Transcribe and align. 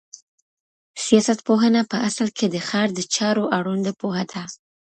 سياستپوهنه 1.05 1.81
په 1.91 1.97
اصل 2.07 2.27
کې 2.37 2.45
د 2.49 2.55
ښار 2.67 2.87
د 2.93 2.99
چارو 3.15 3.43
اړونده 3.57 3.91
پوهه 4.01 4.23
ده. 4.31 4.43